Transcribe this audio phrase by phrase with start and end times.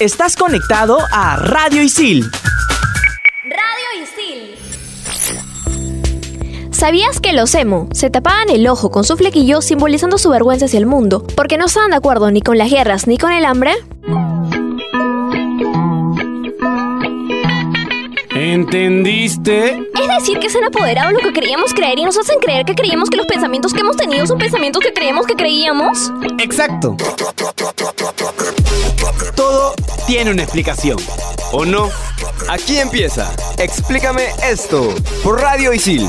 [0.00, 2.28] Estás conectado a Radio Isil.
[3.44, 4.56] Radio Isil.
[6.72, 10.80] ¿Sabías que los emo se tapaban el ojo con su flequillo simbolizando su vergüenza hacia
[10.80, 11.24] el mundo?
[11.36, 13.72] Porque no estaban de acuerdo ni con las guerras ni con el hambre.
[18.44, 19.70] ¿Entendiste?
[19.70, 22.66] Es decir, que se han apoderado de lo que creíamos creer y nos hacen creer
[22.66, 26.12] que creíamos que los pensamientos que hemos tenido son pensamientos que creemos que creíamos.
[26.38, 26.94] Exacto.
[29.34, 29.74] Todo
[30.06, 30.98] tiene una explicación,
[31.52, 31.88] ¿o no?
[32.46, 33.34] Aquí empieza.
[33.56, 36.06] Explícame esto por Radio Isil.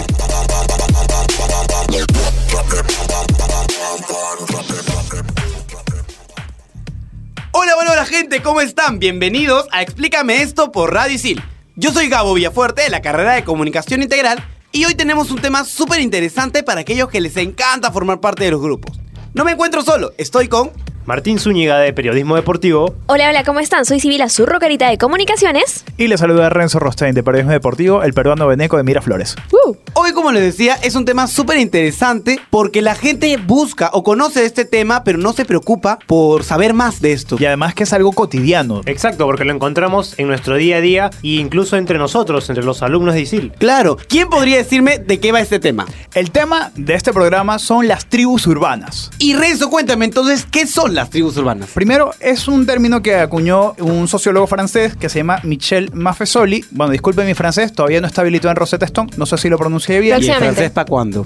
[7.53, 8.99] Hola, hola, hola gente, ¿cómo están?
[8.99, 11.41] Bienvenidos a Explícame esto por Radio Isil.
[11.77, 15.65] Yo soy Gabo Villafuerte de la carrera de Comunicación Integral y hoy tenemos un tema
[15.65, 18.97] súper interesante para aquellos que les encanta formar parte de los grupos.
[19.33, 20.71] No me encuentro solo, estoy con
[21.05, 22.95] Martín Zúñiga de Periodismo Deportivo.
[23.05, 23.85] Hola, hola, ¿cómo están?
[23.85, 25.85] Soy Sibila Zurro, carita de comunicaciones.
[25.97, 29.35] Y le saluda Renzo Rostein de Periodismo Deportivo, el peruano veneco de Miraflores.
[29.51, 29.75] Uh.
[29.93, 34.45] Hoy, como les decía, es un tema súper interesante porque la gente busca o conoce
[34.45, 37.37] este tema, pero no se preocupa por saber más de esto.
[37.39, 38.81] Y además que es algo cotidiano.
[38.85, 42.81] Exacto, porque lo encontramos en nuestro día a día e incluso entre nosotros, entre los
[42.81, 43.51] alumnos de ISIL.
[43.59, 45.85] Claro, ¿quién podría decirme de qué va este tema?
[46.15, 49.11] El tema de este programa son las tribus urbanas.
[49.19, 51.69] Y Renzo, cuéntame entonces, ¿qué son las tribus urbanas?
[51.73, 56.65] Primero, es un término que acuñó un sociólogo francés que se llama Michel Maffesoli.
[56.71, 59.57] Bueno, disculpe mi francés, todavía no está habilitado en Rosetta Stone, no sé si lo
[59.57, 60.21] pronuncié bien.
[60.21, 61.25] ¿Y el francés para cuándo?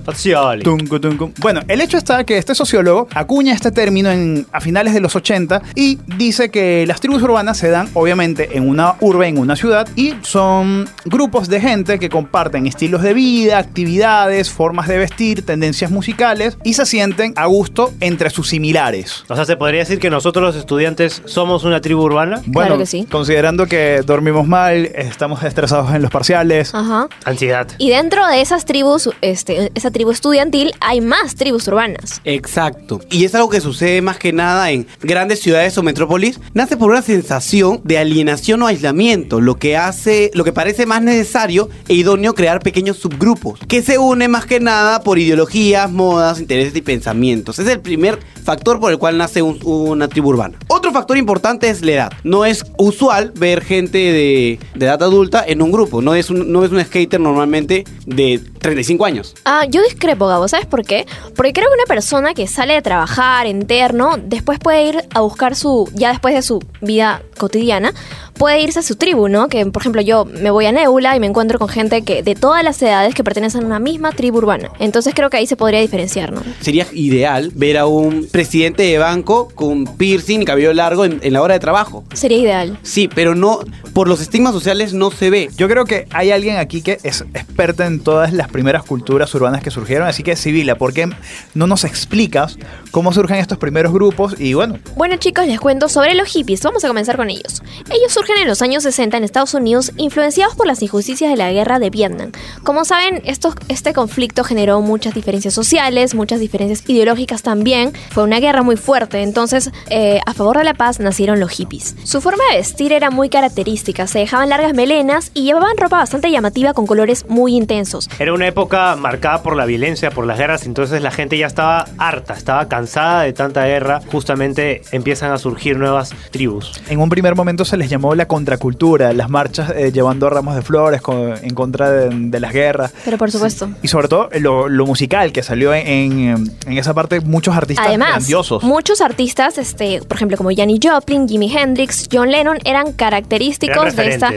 [0.63, 1.31] Tuncu, tuncu.
[1.39, 5.15] Bueno, el hecho está que este sociólogo acuña este término en, a finales de los
[5.15, 9.55] 80 y dice que las tribus urbanas se dan obviamente en una urbe, en una
[9.55, 15.45] ciudad, y son grupos de gente que comparten estilos de vida, actividades, formas de vestir,
[15.45, 19.23] tendencias musicales y se sienten a gusto entre sus similares.
[19.27, 22.41] O sea, se podría decir que nosotros los estudiantes somos una tribu urbana.
[22.47, 23.05] Bueno, que sí.
[23.11, 26.73] considerando que dormimos mal, estamos estresados en los parciales.
[26.73, 27.07] Ajá.
[27.25, 27.67] Ansiedad.
[27.77, 32.21] Y dentro de esas tribus, este, esa tribu estudiantil, hay más tribus urbanas.
[32.23, 33.01] Exacto.
[33.11, 36.39] Y es algo que sucede más que nada en grandes ciudades o metrópolis.
[36.53, 41.01] Nace por una sensación de alienación o aislamiento, lo que hace, lo que parece más
[41.01, 46.39] necesario e idóneo crear pequeños subgrupos, que se unen más que nada por ideologías, modas,
[46.39, 47.59] intereses y pensamientos.
[47.59, 50.57] Es el primer factor por el cual nace un- una tribu urbana.
[50.67, 52.11] Otro factor importante es la edad.
[52.23, 56.01] No es usual ver gente de, de edad adulta en un grupo.
[56.01, 59.35] No es no es un skater normalmente de 35 años.
[59.45, 61.05] Ah, yo discrepo, Gabo, ¿sabes por qué?
[61.35, 65.55] Porque creo que una persona que sale de trabajar interno, después puede ir a buscar
[65.55, 67.93] su, ya después de su vida cotidiana,
[68.39, 69.47] puede irse a su tribu, ¿no?
[69.49, 72.35] Que, por ejemplo, yo me voy a Nebula y me encuentro con gente que de
[72.35, 74.71] todas las edades que pertenecen a una misma tribu urbana.
[74.79, 76.41] Entonces creo que ahí se podría diferenciar, ¿no?
[76.61, 81.33] Sería ideal ver a un presidente de banco con piercing y cabello largo en, en
[81.33, 82.03] la hora de trabajo.
[82.13, 82.79] Sería ideal.
[82.83, 83.59] Sí, pero no,
[83.93, 85.49] por los estigmas sociales no se ve.
[85.57, 89.61] Yo creo que hay alguien aquí que es experta en todas las primeras culturas urbanas
[89.63, 91.09] que surgieron, así que Sibila, ¿por qué
[91.53, 92.57] no nos explicas
[92.91, 94.35] cómo surgen estos primeros grupos?
[94.39, 96.61] Y bueno, Bueno chicos, les cuento sobre los hippies.
[96.63, 97.61] Vamos a comenzar con ellos.
[97.91, 101.51] Ellos surgen en los años 60 en Estados Unidos, influenciados por las injusticias de la
[101.51, 102.31] guerra de Vietnam.
[102.63, 107.93] Como saben, estos- este conflicto generó muchas diferencias sociales, muchas diferencias ideológicas también.
[108.11, 111.95] Fue una guerra muy fuerte, entonces eh, a favor de la paz nacieron los hippies.
[112.03, 116.31] Su forma de vestir era muy característica, se dejaban largas melenas y llevaban ropa bastante
[116.31, 118.09] llamativa con colores muy intensos.
[118.19, 121.85] Era una época marcada por la violencia, por las guerras, entonces la gente ya estaba
[121.97, 123.99] harta, estaba cansada de tanta guerra.
[124.09, 126.71] Justamente empiezan a surgir nuevas tribus.
[126.89, 130.61] en un primer momento se les llamó la contracultura, las marchas eh, llevando ramos de
[130.61, 132.93] flores con- en contra de, de las guerras.
[133.03, 133.69] Pero por supuesto.
[133.81, 137.85] Y sobre todo lo, lo musical que salió en, en- en esa parte, muchos artistas
[137.87, 138.63] Además, grandiosos.
[138.63, 143.95] muchos artistas, este, por ejemplo, como Janis Joplin, Jimi Hendrix, John Lennon, eran característicos Eran
[143.95, 144.29] de esta,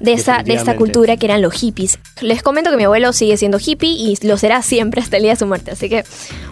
[0.00, 1.98] de, esta, de esta cultura que eran los hippies.
[2.20, 5.32] Les comento que mi abuelo sigue siendo hippie y lo será siempre hasta el día
[5.32, 5.70] de su muerte.
[5.70, 6.04] Así que,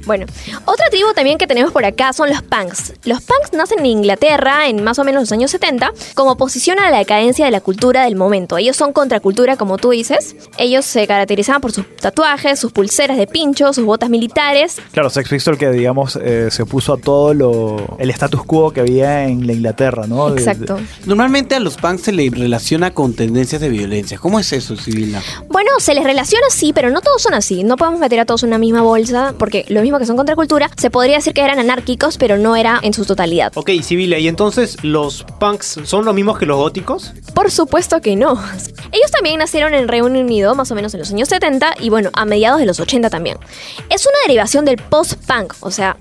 [0.07, 0.25] bueno.
[0.65, 2.95] Otra tribu también que tenemos por acá son los punks.
[3.05, 6.91] Los punks nacen en Inglaterra en más o menos los años 70 como oposición a
[6.91, 8.57] la decadencia de la cultura del momento.
[8.57, 10.37] Ellos son contracultura, como tú dices.
[10.59, 15.29] Ellos se caracterizaban por sus tatuajes, sus pulseras de pincho, sus botas militares Claro, Sex
[15.29, 19.47] Pistol que digamos eh, se opuso a todo lo el status quo que había en
[19.47, 20.31] la Inglaterra, ¿no?
[20.31, 20.79] De- Exacto.
[21.05, 24.19] Normalmente a los punks se le relaciona con tendencias de violencia.
[24.19, 25.23] ¿Cómo es eso, Sibila?
[25.49, 27.65] Bueno, se les relaciona así, pero no todos son así.
[27.65, 30.71] No podemos meter a todos en una misma bolsa, porque lo mismo que son contracultura,
[30.77, 33.53] se podría decir que eran anárquicos, pero no era en su totalidad.
[33.55, 37.13] Ok, Sibila, ¿y entonces los punks son los mismos que los góticos?
[37.35, 38.33] Por supuesto que no.
[38.93, 42.11] Ellos también nacieron en Reino Unido, más o menos en los años 70, y bueno,
[42.13, 43.39] a mediados de los 80 también.
[43.91, 45.97] Es una derivación del post-punk, o sea,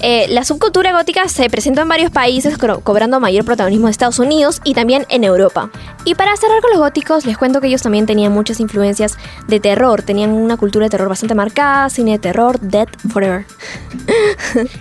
[0.00, 4.60] Eh, la subcultura gótica se presentó en varios países, cobrando mayor protagonismo en Estados Unidos
[4.64, 5.70] y también en Europa.
[6.04, 9.60] Y para cerrar con los góticos, les cuento que ellos también tenían muchas influencias de
[9.60, 10.02] terror.
[10.02, 13.46] Tenían una cultura de terror bastante marcada, cine de terror, Dead Forever.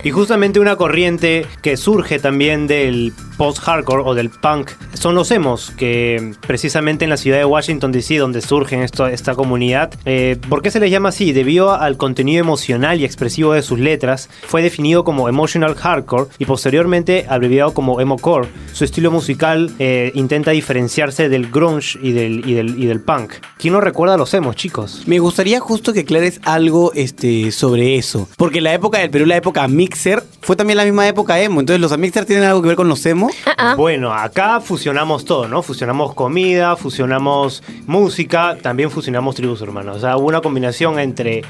[0.04, 5.72] Y justamente una corriente que surge también del post-hardcore o del punk son los emos,
[5.72, 10.70] que precisamente en la ciudad de Washington DC, donde surge esta comunidad, eh, ¿por qué
[10.70, 11.34] se les llama así?
[11.34, 16.46] Debido al contenido emocional y expresivo de sus letras, fue definido como emotional hardcore y
[16.46, 18.48] posteriormente abreviado como emo-core.
[18.74, 23.34] Su estilo musical eh, intenta diferenciarse del grunge y del, y, del, y del punk.
[23.58, 25.04] ¿Quién no recuerda a los emos, chicos?
[25.06, 28.28] Me gustaría justo que aclares algo este, sobre eso.
[28.38, 31.60] Porque la época del Perú, la época Mixer, fue también la misma época emo.
[31.60, 33.30] Entonces, ¿los Mixer tienen algo que ver con los emo?
[33.46, 33.76] Ah, ah.
[33.76, 35.62] Bueno, acá fusionamos todo, ¿no?
[35.62, 39.98] Fusionamos comida, fusionamos música, también fusionamos tribus hermanos.
[39.98, 41.44] O sea, hubo una combinación entre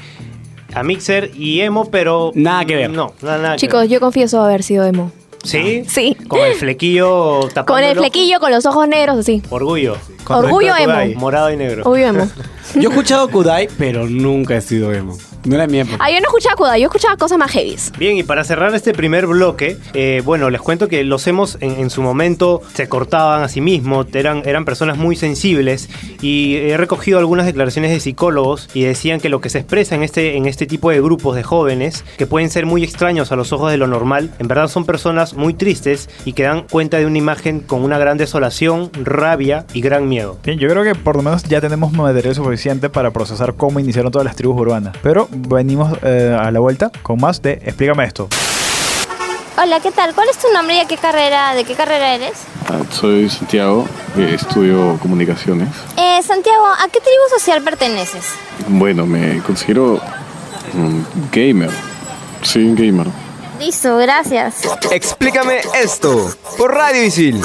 [0.74, 2.32] a Mixer y emo, pero...
[2.34, 2.90] Nada que ver.
[2.90, 3.90] No, nada, nada que Chicos, ver.
[3.90, 5.10] yo confieso haber sido emo.
[5.44, 5.82] ¿Sí?
[5.88, 6.16] Sí.
[6.28, 9.42] Con el flequillo tapando Con el flequillo, con los ojos negros, así.
[9.50, 9.96] Orgullo.
[10.28, 11.18] Orgullo emo.
[11.18, 11.82] Morado y negro.
[11.84, 12.28] Obvio emo.
[12.74, 15.16] Yo he escuchado Kudai, pero nunca he sido emo.
[15.44, 15.98] No era mi época.
[16.00, 17.92] Ah, yo no escuchaba Kuda, yo escuchaba cosas más heavies.
[17.98, 21.72] Bien, y para cerrar este primer bloque, eh, bueno, les cuento que los emos en,
[21.80, 25.88] en su momento se cortaban a sí mismos, eran, eran personas muy sensibles
[26.20, 30.02] y he recogido algunas declaraciones de psicólogos y decían que lo que se expresa en
[30.02, 33.52] este, en este tipo de grupos de jóvenes, que pueden ser muy extraños a los
[33.52, 37.06] ojos de lo normal, en verdad son personas muy tristes y que dan cuenta de
[37.06, 40.38] una imagen con una gran desolación, rabia y gran miedo.
[40.44, 44.12] Bien, yo creo que por lo menos ya tenemos material suficiente para procesar cómo iniciaron
[44.12, 44.96] todas las tribus urbanas.
[45.02, 48.28] Pero venimos eh, a la vuelta con más de Explícame esto.
[49.56, 50.14] Hola, ¿qué tal?
[50.14, 52.32] ¿Cuál es tu nombre y a qué carrera, de qué carrera eres?
[52.68, 53.86] Ah, Soy Santiago,
[54.16, 55.68] eh, estudio comunicaciones.
[55.96, 58.24] Eh, Santiago, ¿a qué tribu social perteneces?
[58.68, 60.00] Bueno, me considero
[60.72, 61.00] mm,
[61.30, 61.70] gamer.
[62.42, 63.06] Sí, un gamer.
[63.58, 64.62] Listo, gracias.
[64.90, 67.40] Explícame esto por Radio Isil.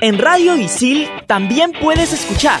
[0.00, 2.60] En Radio Isil también puedes escuchar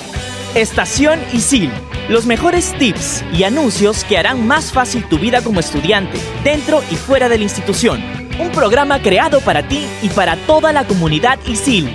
[0.54, 1.70] Estación Isil,
[2.10, 6.96] los mejores tips y anuncios que harán más fácil tu vida como estudiante, dentro y
[6.96, 8.02] fuera de la institución.
[8.40, 11.88] Un programa creado para ti y para toda la comunidad Isil.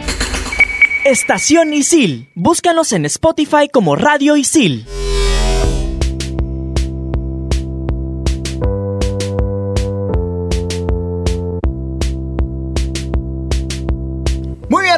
[1.04, 4.86] Estación Isil, búscanos en Spotify como Radio Isil.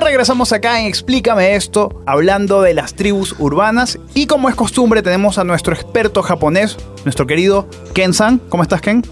[0.07, 3.99] Regresamos acá en Explícame esto, hablando de las tribus urbanas.
[4.13, 8.39] Y como es costumbre, tenemos a nuestro experto japonés, nuestro querido Ken-san.
[8.47, 9.03] ¿Cómo estás, Ken?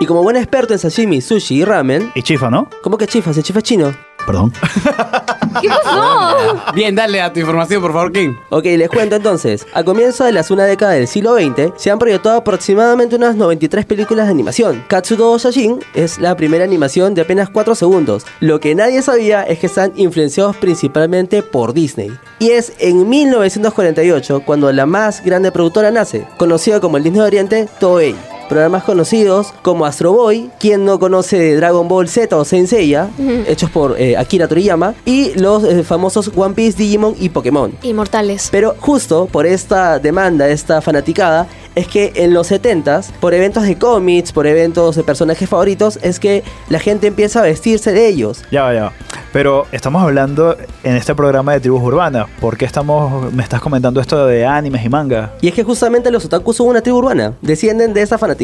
[0.00, 2.70] Y como buen experto en sashimi, sushi y ramen, Y Chifa, ¿no?
[2.82, 3.36] ¿cómo que chifas?
[3.36, 3.94] ¿El chifa chino?
[4.26, 4.54] Perdón.
[5.60, 6.62] ¿Qué pasó?
[6.74, 8.34] Bien, dale a tu información, por favor, King.
[8.50, 9.66] Ok, les cuento entonces.
[9.74, 13.86] A comienzo de la segunda década del siglo XX, se han proyectado aproximadamente unas 93
[13.86, 14.84] películas de animación.
[14.88, 18.24] Katsudo Shashin es la primera animación de apenas 4 segundos.
[18.40, 22.10] Lo que nadie sabía es que están influenciados principalmente por Disney.
[22.38, 27.26] Y es en 1948 cuando la más grande productora nace, conocida como el Disney de
[27.26, 28.14] Oriente, Toei.
[28.48, 33.08] Programas conocidos como Astro Boy, quien no conoce Dragon Ball Z o Saint Seiya,
[33.46, 37.72] hechos por eh, Akira Toriyama, y los eh, famosos One Piece, Digimon y Pokémon.
[37.82, 38.48] Inmortales.
[38.50, 43.76] Pero justo por esta demanda, esta fanaticada, es que en los 70s, por eventos de
[43.76, 48.42] cómics, por eventos de personajes favoritos, es que la gente empieza a vestirse de ellos.
[48.50, 48.82] Ya, va, ya.
[48.84, 48.92] va.
[49.32, 52.26] Pero estamos hablando en este programa de tribus urbanas.
[52.40, 55.34] ¿Por qué estamos, me estás comentando esto de animes y manga?
[55.42, 58.35] Y es que justamente los otakus son una tribu urbana, descienden de esa fanaticada.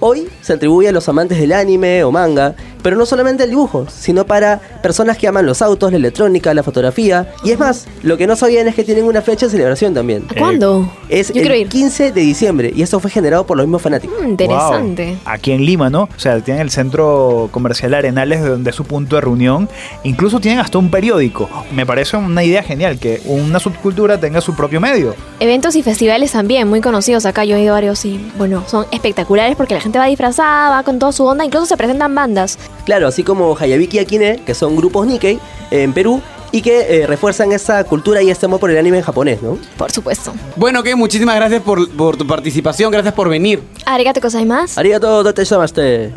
[0.00, 3.86] Hoy se atribuye a los amantes del anime o manga, pero no solamente el dibujo,
[3.88, 7.32] sino para personas que aman los autos, la electrónica, la fotografía.
[7.44, 10.24] Y es más, lo que no sabían es que tienen una fecha de celebración también.
[10.30, 10.90] ¿A ¿Cuándo?
[11.08, 11.68] Es Yo quiero el ir.
[11.68, 14.20] 15 de diciembre y esto fue generado por los mismos fanáticos.
[14.20, 15.06] Mm, interesante.
[15.06, 15.18] Wow.
[15.24, 16.02] Aquí en Lima, ¿no?
[16.02, 19.68] O sea, tienen el centro comercial Arenales, de donde es su punto de reunión.
[20.04, 21.48] Incluso tienen hasta un periódico.
[21.72, 25.14] Me parece una idea genial que una subcultura tenga su propio medio.
[25.40, 27.44] Eventos y festivales también, muy conocidos acá.
[27.44, 30.82] Yo he ido a varios y, bueno, son espectaculares porque la gente va disfrazada, va
[30.82, 31.44] con toda su onda.
[31.44, 32.58] Incluso se presentan bandas.
[32.84, 35.38] Claro, así como Hayabiki y Akine, que son grupos Nikkei
[35.70, 36.22] en Perú
[36.52, 39.58] y que eh, refuerzan esa cultura y este amor por el anime en japonés, ¿no?
[39.76, 40.32] Por supuesto.
[40.56, 43.62] Bueno, Ken, muchísimas gracias por, por tu participación, gracias por venir.
[43.84, 44.80] Arigato gozaimasu.
[44.80, 46.12] Arigato gozaimasu.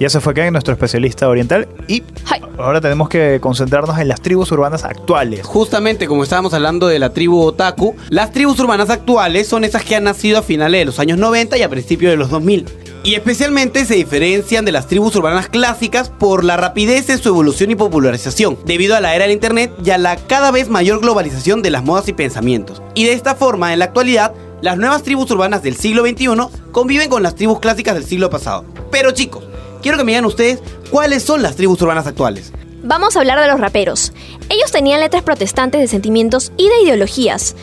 [0.00, 1.68] Y ese fue Ken, nuestro especialista oriental.
[1.86, 2.42] Y Hi.
[2.58, 5.46] ahora tenemos que concentrarnos en las tribus urbanas actuales.
[5.46, 9.94] Justamente como estábamos hablando de la tribu otaku, las tribus urbanas actuales son esas que
[9.94, 12.66] han nacido a finales de los años 90 y a principios de los 2000.
[13.04, 17.70] Y especialmente se diferencian de las tribus urbanas clásicas por la rapidez en su evolución
[17.70, 21.60] y popularización, debido a la era del internet y a la cada vez mayor globalización
[21.60, 22.80] de las modas y pensamientos.
[22.94, 24.32] Y de esta forma, en la actualidad,
[24.62, 26.28] Las nuevas tribus urbanas del siglo XXI
[26.72, 28.64] conviven con las tribus clásicas del siglo pasado.
[28.90, 29.44] Pero chicos,
[29.82, 32.50] quiero que me digan ustedes cuáles son las tribus urbanas actuales.
[32.82, 34.14] Vamos a hablar de los raperos.
[34.48, 37.56] Ellos tenían letras protestantes de sentimientos y de ideologías.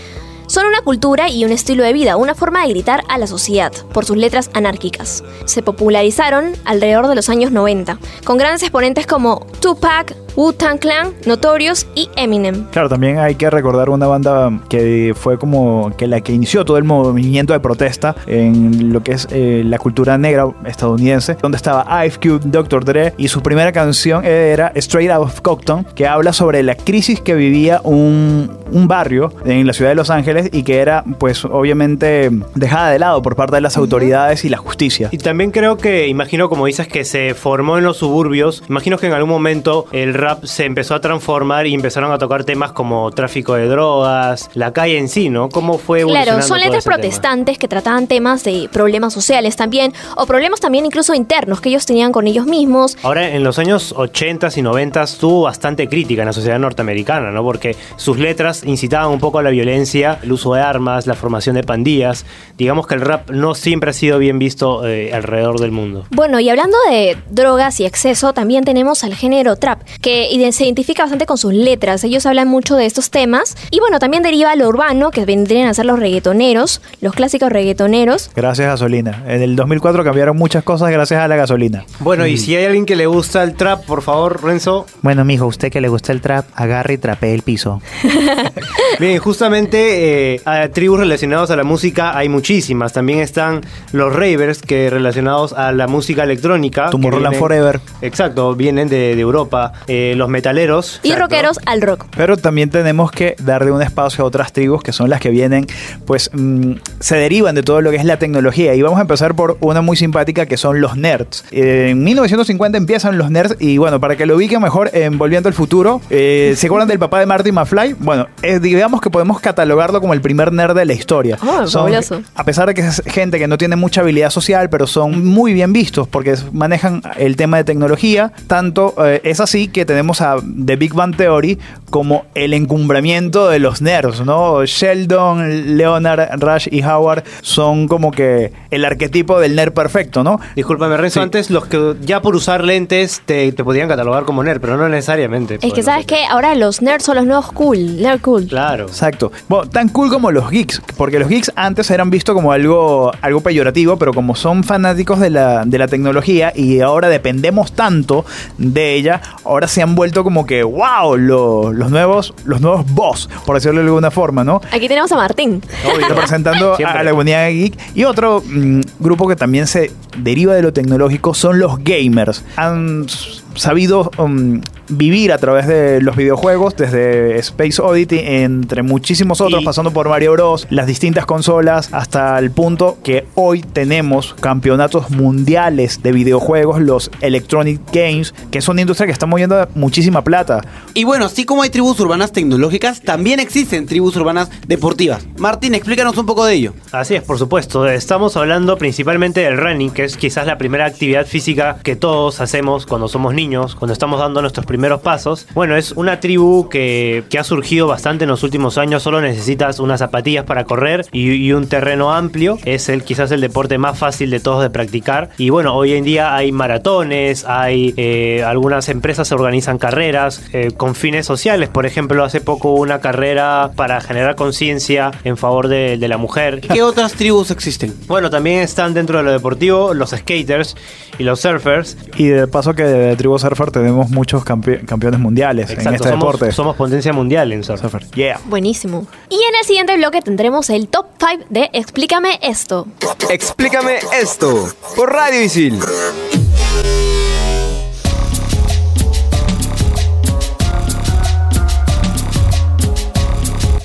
[0.52, 3.72] Son una cultura y un estilo de vida, una forma de gritar a la sociedad,
[3.94, 5.24] por sus letras anárquicas.
[5.46, 11.88] Se popularizaron alrededor de los años 90, con grandes exponentes como Tupac, Wu-Tang Clan, Notorious
[11.96, 12.66] y Eminem.
[12.72, 16.78] Claro, también hay que recordar una banda que fue como que la que inició todo
[16.78, 22.06] el movimiento de protesta en lo que es eh, la cultura negra estadounidense, donde estaba
[22.06, 22.86] Ice Cube, Dr.
[22.86, 27.22] Dre, y su primera canción era Straight Out of Compton, que habla sobre la crisis
[27.22, 31.46] que vivía un, un barrio en la ciudad de Los Ángeles y que era, pues,
[31.46, 35.10] obviamente dejada de lado por parte de las autoridades y la justicia.
[35.12, 38.64] Y también creo que, imagino, como dices, que se formó en los suburbios.
[38.70, 42.44] Imagino que en algún momento el rap se empezó a transformar y empezaron a tocar
[42.44, 45.50] temas como tráfico de drogas, la calle en sí, ¿no?
[45.50, 46.96] ¿Cómo fue Claro, son letras tema?
[46.96, 51.86] protestantes que trataban temas de problemas sociales también, o problemas también incluso internos que ellos
[51.86, 52.98] tenían con ellos mismos.
[53.04, 57.44] Ahora, en los años 80 y 90 tuvo bastante crítica en la sociedad norteamericana, ¿no?
[57.44, 61.56] Porque sus letras incitaban un poco a la violencia, el uso de armas, la formación
[61.56, 62.26] de pandillas.
[62.58, 66.06] Digamos que el rap no siempre ha sido bien visto eh, alrededor del mundo.
[66.12, 70.66] Bueno, y hablando de drogas y exceso, también tenemos al género trap, que ide- se
[70.66, 72.04] identifica bastante con sus letras.
[72.04, 73.56] Ellos hablan mucho de estos temas.
[73.72, 78.30] Y bueno, también deriva lo urbano, que vendrían a ser los reggaetoneros, los clásicos reggaetoneros.
[78.36, 79.24] Gracias gasolina.
[79.28, 81.86] En el 2004 cambiaron muchas cosas gracias a la gasolina.
[82.00, 84.86] Bueno, y si hay alguien que le gusta el trap, por favor, Renzo.
[85.02, 87.82] Bueno, mijo, usted que le gusta el trap, agarre y trapee el piso.
[89.00, 92.94] Bien, justamente eh, a tribus relacionadas a la música hay muchísimas.
[92.94, 96.86] También están los ravers que relacionados a la música electrónica.
[96.86, 97.80] que Tomorrowland Forever.
[98.02, 99.74] Exacto, vienen de, de Europa.
[99.88, 101.00] Eh, los metaleros.
[101.04, 101.24] Y exacto.
[101.26, 102.06] rockeros al rock.
[102.16, 105.68] Pero también tenemos que darle un espacio a otras tribus que son las que vienen,
[106.06, 108.74] pues mm, se derivan de todo lo que es la tecnología.
[108.76, 111.46] Y vamos a empezar por una muy simpática que son los nerds.
[111.52, 115.50] Eh, en 1950 empiezan los nerds y bueno, para que lo ubiquen mejor en Volviendo
[115.50, 117.94] al Futuro, eh, ¿se acuerdan del papá de Marty McFly?
[118.00, 121.38] Bueno, eh, digamos que podemos catalogarlo como el primer nerd de la historia.
[121.46, 121.92] Oh, Son-
[122.36, 125.54] a pesar de que es gente que no tiene mucha habilidad social, pero son muy
[125.54, 128.32] bien vistos porque manejan el tema de tecnología.
[128.48, 131.60] Tanto eh, es así que tenemos a The Big Bang Theory
[131.92, 134.66] como el encumbramiento de los nerds, ¿no?
[134.66, 140.40] Sheldon, Leonard, Rush y Howard son como que el arquetipo del nerd perfecto, ¿no?
[140.56, 141.24] Discúlpame, Renzo, Sí.
[141.24, 144.90] antes los que ya por usar lentes te, te podían catalogar como nerd, pero no
[144.90, 145.60] necesariamente.
[145.62, 146.26] Es que, ¿sabes qué?
[146.30, 148.02] Ahora los nerds son los nuevos cool.
[148.02, 148.48] Nerd cool.
[148.48, 148.86] Claro.
[148.88, 149.32] Exacto.
[149.48, 153.42] Bueno, tan cool como los geeks, porque los geeks antes eran vistos como algo, algo
[153.42, 158.26] peyorativo, pero como son fanáticos de la, de la tecnología y ahora dependemos tanto
[158.58, 163.28] de ella, ahora se han vuelto como que, wow, lo- los nuevos, los nuevos boss,
[163.44, 164.62] por decirlo de alguna forma, ¿no?
[164.72, 165.64] Aquí tenemos a Martín.
[166.08, 167.00] representando Siempre.
[167.00, 167.78] a la comunidad geek.
[167.96, 172.44] Y otro mm, grupo que también se deriva de lo tecnológico son los gamers.
[172.56, 173.08] Han
[173.56, 179.66] sabido um, vivir a través de los videojuegos, desde Space Oddity, entre muchísimos otros, Y-
[179.66, 186.04] pasando por Mario Bros, las distintas consolas, hasta el punto que hoy tenemos campeonatos mundiales
[186.04, 190.62] de videojuegos, los Electronic Games, que es una industria que está moviendo muchísima plata.
[190.94, 195.26] Y bueno, así como hay tribus urbanas tecnológicas, también existen tribus urbanas deportivas.
[195.38, 196.74] Martín, explícanos un poco de ello.
[196.92, 197.88] Así es, por supuesto.
[197.88, 202.86] Estamos hablando principalmente del running, que es quizás la primera actividad física que todos hacemos
[202.86, 205.48] cuando somos niños, cuando estamos dando nuestros primeros pasos.
[205.54, 209.02] Bueno, es una tribu que, que ha surgido bastante en los últimos años.
[209.02, 212.60] Solo necesitas unas zapatillas para correr y, y un terreno amplio.
[212.66, 215.30] Es el quizás el deporte más fácil de todos de practicar.
[215.38, 220.72] Y bueno, hoy en día hay maratones, hay eh, algunas empresas se organizan carreras eh,
[220.78, 221.70] con fines sociales.
[221.70, 226.18] Por ejemplo, hace poco hubo una carrera para generar conciencia en favor de, de la
[226.18, 226.62] mujer.
[226.62, 227.94] ¿Qué otras tribus existen?
[228.08, 230.76] Bueno, también están dentro de lo deportivo los skaters
[231.18, 231.98] y los surfers.
[232.18, 236.10] Y de paso que de Tribu Surfer tenemos muchos campe- campeones mundiales en Exacto, este
[236.10, 236.52] somos, deporte.
[236.52, 237.82] somos potencia mundial en surf.
[237.82, 238.06] Surfer.
[238.12, 238.40] Yeah.
[238.46, 239.06] Buenísimo.
[239.30, 242.88] Y en el siguiente bloque tendremos el top 5 de Explícame esto.
[243.30, 245.80] Explícame esto por Radio Isil.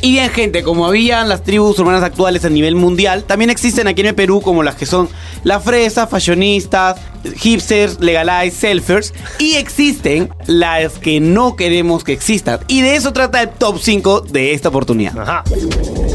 [0.07, 4.03] Y bien, gente, como habían las tribus urbanas actuales a nivel mundial, también existen aquí
[4.03, 5.09] en el Perú como las que son
[5.43, 7.01] la fresa, fashionistas,
[7.39, 9.13] hipsters, legalize, selfers.
[9.41, 12.61] Y existen las que no queremos que existan.
[12.69, 15.19] Y de eso trata el top 5 de esta oportunidad.
[15.19, 15.43] Ajá.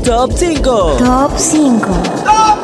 [0.06, 0.96] Top 5.
[0.98, 1.86] Top 5.
[1.86, 2.60] ¡Top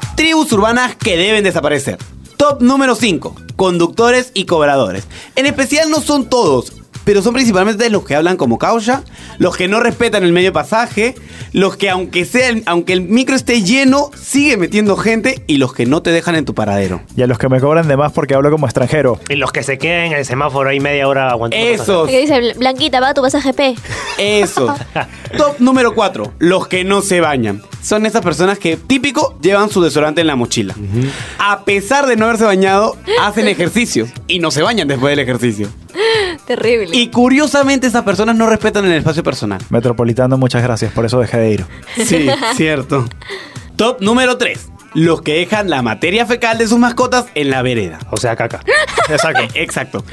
[0.00, 0.14] 5!
[0.16, 1.98] Tribus urbanas que deben desaparecer.
[2.38, 3.34] Top número 5.
[3.56, 5.04] Conductores y cobradores.
[5.36, 6.72] En especial no son todos,
[7.04, 9.04] pero son principalmente los que hablan como causa,
[9.38, 11.14] los que no respetan el medio pasaje,
[11.52, 15.72] los que aunque sea el- aunque el micro esté lleno, sigue metiendo gente y los
[15.74, 17.00] que no te dejan en tu paradero.
[17.16, 19.20] Y a los que me cobran de más porque hablo como extranjero.
[19.28, 21.66] Y los que se queden en el semáforo ahí media hora aguantando.
[21.66, 23.74] Esos, Que dice, "Bl- Blanquita, va tu pasaje P.
[24.18, 24.70] esos.
[25.36, 27.62] Top número 4, los que no se bañan.
[27.82, 30.74] Son esas personas que típico llevan su desodorante en la mochila.
[31.38, 35.68] A pesar de no haberse bañado, hacen ejercicio y no se bañan después del ejercicio.
[36.46, 36.96] Terrible.
[36.96, 39.60] Y curiosamente esas personas no respetan el espacio personal.
[39.70, 41.66] Metropolitano, muchas gracias, por eso dejé de ir.
[42.04, 43.06] Sí, cierto.
[43.76, 44.68] Top número 3.
[44.94, 47.98] Los que dejan la materia fecal de sus mascotas en la vereda.
[48.10, 48.60] O sea, caca.
[49.08, 49.42] Exacto.
[49.54, 50.04] Exacto.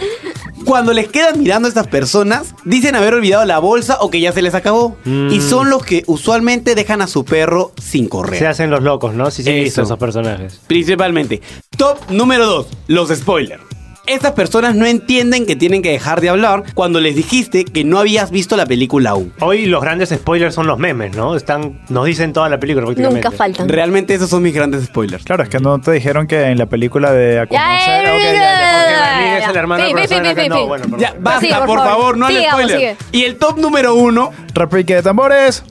[0.66, 4.32] Cuando les quedan mirando a estas personas, dicen haber olvidado la bolsa o que ya
[4.32, 4.98] se les acabó.
[5.06, 5.30] Mm.
[5.32, 8.40] Y son los que usualmente dejan a su perro sin correr.
[8.40, 9.30] Se hacen los locos, ¿no?
[9.30, 9.84] Sí, sí, Eso.
[9.84, 10.60] esos personajes.
[10.66, 11.42] Principalmente.
[11.78, 12.68] Top número 2.
[12.88, 13.62] Los spoilers.
[14.12, 17.98] Estas personas no entienden que tienen que dejar de hablar cuando les dijiste que no
[17.98, 19.32] habías visto la película aún.
[19.40, 21.34] Hoy los grandes spoilers son los memes, ¿no?
[21.38, 23.24] Están, nos dicen toda la película prácticamente.
[23.24, 23.70] Nunca faltan.
[23.70, 25.24] Realmente esos son mis grandes spoilers.
[25.24, 27.78] Claro, es que no te dijeron que en la película de Ya,
[29.40, 29.84] es el hermano
[30.50, 31.00] no, bueno, perdón.
[31.00, 31.90] Ya, basta, Sí, por por, favor.
[31.90, 32.78] favor, no al Sigamos, spoiler.
[32.78, 32.98] sigue.
[33.14, 35.64] Y el top número uno, Repique de tambores.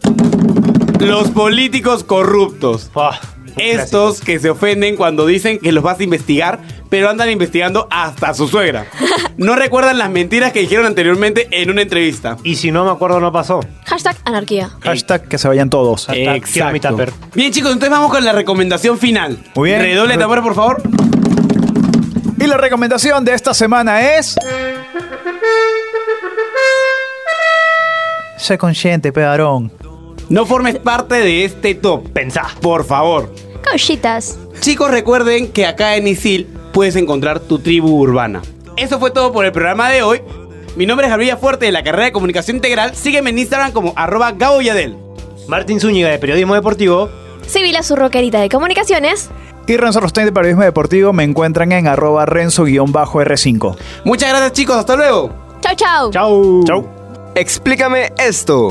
[0.99, 2.91] los políticos corruptos.
[3.57, 8.31] Estos que se ofenden cuando dicen que los vas a investigar, pero andan investigando hasta
[8.31, 8.87] a su suegra.
[9.37, 12.37] No recuerdan las mentiras que dijeron anteriormente en una entrevista.
[12.43, 13.61] Y si no me acuerdo, no pasó.
[13.87, 14.71] Hashtag anarquía.
[14.83, 16.07] Hashtag que se vayan todos.
[16.07, 17.13] Hashtag quiero mi tupper.
[17.35, 19.39] Bien, chicos, entonces vamos con la recomendación final.
[19.55, 19.81] Muy bien.
[19.81, 20.83] Redoble de tambores, por favor.
[22.39, 24.35] Y la recomendación de esta semana es.
[28.37, 29.73] Sé consciente, pedarón.
[30.29, 32.11] No formes parte de este top.
[32.11, 32.47] Pensá.
[32.61, 33.33] Por favor.
[33.63, 34.39] Cauchitas.
[34.61, 38.43] Chicos, recuerden que acá en Isil puedes encontrar tu tribu urbana.
[38.77, 40.23] Eso fue todo por el programa de hoy.
[40.77, 42.95] Mi nombre es Gabriela Fuerte de la carrera de Comunicación Integral.
[42.95, 44.97] Sígueme en Instagram como arroba Gabo Yadel.
[45.49, 47.11] Martín Zúñiga de Periodismo Deportivo.
[47.47, 49.31] Sibila, su rockerita de comunicaciones.
[49.67, 53.77] Y Renzo Rostein de Periodismo Deportivo me encuentran en arroba renzo-r5.
[54.05, 55.31] Muchas gracias chicos, hasta luego.
[55.61, 56.11] Chau, chau.
[56.11, 56.65] Chau.
[56.65, 56.89] Chau.
[57.35, 58.69] Explícame esto.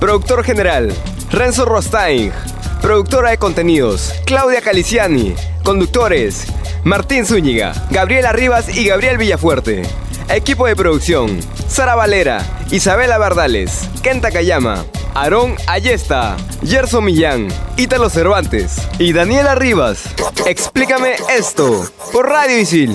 [0.00, 0.92] Productor general,
[1.30, 2.32] Renzo Rostain.
[2.80, 5.34] Productora de contenidos, Claudia Caliciani.
[5.64, 6.44] Conductores,
[6.84, 9.82] Martín Zúñiga, Gabriela Rivas y Gabriel Villafuerte.
[10.28, 17.48] Equipo de producción, Sara Valera, Isabela Bardales, Kenta Kayama, Aarón Ayesta, Gerson Millán,
[17.78, 20.02] Ítalo Cervantes y Daniela Rivas.
[20.44, 22.94] Explícame esto por Radio Isil.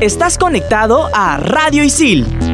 [0.00, 2.51] Estás conectado a Radio Isil